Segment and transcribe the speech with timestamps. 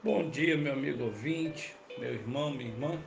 [0.00, 3.02] Bom dia, meu amigo ouvinte, meu irmão, minha irmã.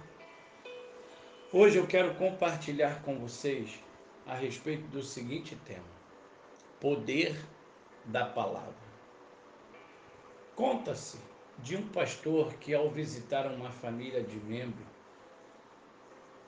[1.49, 3.79] Hoje eu quero compartilhar com vocês
[4.27, 5.85] a respeito do seguinte tema:
[6.81, 7.39] Poder
[8.03, 8.75] da Palavra.
[10.53, 11.17] Conta-se
[11.59, 14.85] de um pastor que, ao visitar uma família de membros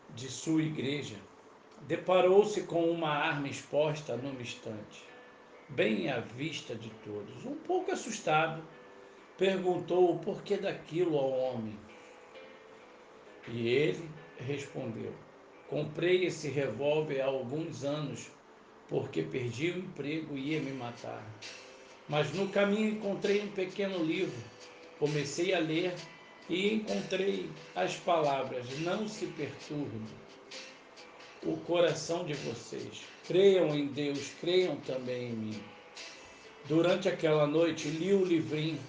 [0.10, 1.16] de sua igreja,
[1.84, 5.06] deparou-se com uma arma exposta numa estante,
[5.70, 7.46] bem à vista de todos.
[7.46, 8.62] Um pouco assustado,
[9.38, 11.78] perguntou o porquê daquilo ao homem.
[13.48, 15.14] E ele respondeu:
[15.70, 18.32] Comprei esse revólver há alguns anos
[18.88, 21.26] porque perdi o emprego e ia me matar.
[22.08, 24.38] Mas no caminho encontrei um pequeno livro.
[25.00, 25.94] Comecei a ler
[26.50, 30.06] e encontrei as palavras: Não se perturbe
[31.46, 33.02] o coração de vocês.
[33.26, 35.64] Creiam em Deus, creiam também em mim.
[36.66, 38.80] Durante aquela noite li o livrinho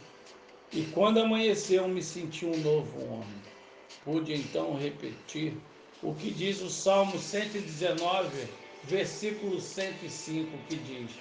[0.74, 3.42] e quando amanheceu, me senti um novo homem.
[4.04, 5.54] Pude então repetir
[6.02, 8.48] o que diz o Salmo 119,
[8.82, 11.12] versículo 105, que diz: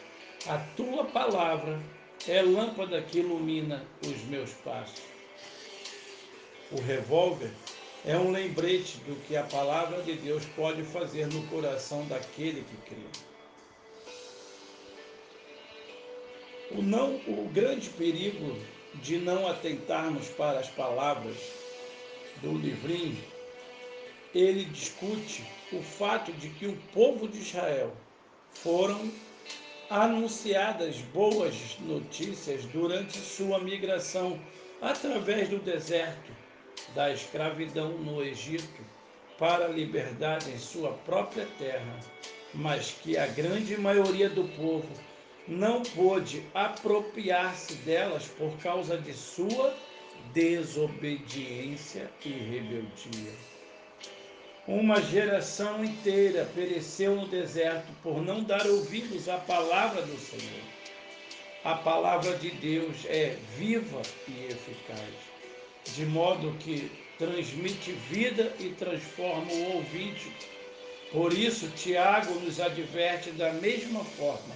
[0.48, 1.80] A tua palavra
[2.28, 5.04] é lâmpada que ilumina os meus passos.
[6.72, 7.52] O revólver
[8.06, 12.78] é um lembrete do que a palavra de Deus pode fazer no coração daquele que
[12.90, 13.23] crê.
[16.72, 18.58] O, não, o grande perigo
[18.95, 21.38] de não atentarmos para as palavras
[22.41, 23.23] do livrinho,
[24.33, 27.95] ele discute o fato de que o povo de Israel
[28.53, 29.11] foram
[29.89, 34.39] anunciadas boas notícias durante sua migração
[34.81, 36.31] através do deserto,
[36.95, 38.81] da escravidão no Egito
[39.38, 41.99] para a liberdade em sua própria terra,
[42.53, 44.88] mas que a grande maioria do povo
[45.47, 49.75] não pôde apropriar-se delas por causa de sua
[50.33, 53.33] desobediência e rebeldia.
[54.66, 60.64] Uma geração inteira pereceu no deserto por não dar ouvidos à palavra do Senhor.
[61.65, 65.14] A palavra de Deus é viva e eficaz,
[65.93, 70.32] de modo que transmite vida e transforma o ouvinte.
[71.11, 74.55] Por isso, Tiago nos adverte da mesma forma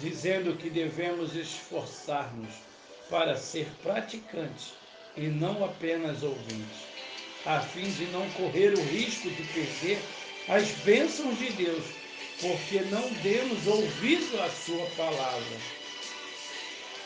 [0.00, 2.52] dizendo que devemos esforçar-nos
[3.08, 4.74] para ser praticantes
[5.16, 6.78] e não apenas ouvintes,
[7.44, 9.98] a fim de não correr o risco de perder
[10.48, 11.84] as bênçãos de Deus,
[12.40, 15.56] porque não demos ouvido à Sua palavra.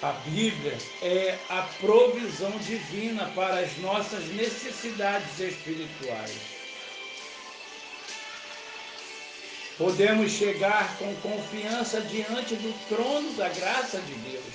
[0.02, 6.59] A Bíblia é a provisão divina para as nossas necessidades espirituais.
[9.80, 14.54] Podemos chegar com confiança diante do trono da graça de Deus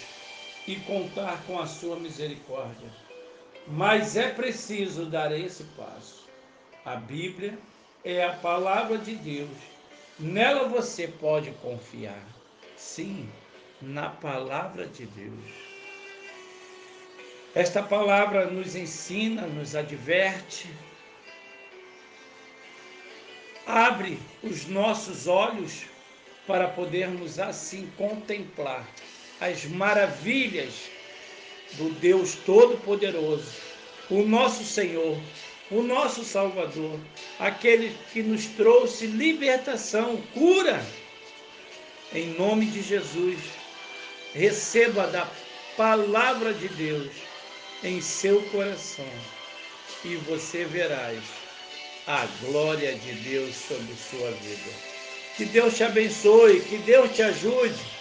[0.67, 2.87] e contar com a sua misericórdia.
[3.67, 6.29] Mas é preciso dar esse passo.
[6.85, 7.57] A Bíblia
[8.03, 9.57] é a palavra de Deus.
[10.19, 12.23] Nela você pode confiar.
[12.77, 13.27] Sim,
[13.81, 15.43] na palavra de Deus.
[17.55, 20.69] Esta palavra nos ensina, nos adverte,
[23.65, 25.85] Abre os nossos olhos
[26.45, 28.87] para podermos assim contemplar
[29.41, 30.73] as maravilhas
[31.73, 33.51] do Deus Todo-Poderoso,
[34.09, 35.17] o nosso Senhor,
[35.71, 36.99] o nosso Salvador,
[37.39, 40.85] aquele que nos trouxe libertação, cura.
[42.13, 43.39] Em nome de Jesus,
[44.33, 45.27] receba da
[45.75, 47.11] palavra de Deus
[47.83, 49.09] em seu coração
[50.03, 51.44] e você verás
[52.07, 54.71] a glória de Deus sobre sua vida.
[55.35, 57.94] Que Deus te abençoe, que Deus te ajude